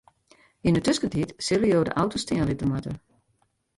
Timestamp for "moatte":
2.73-2.93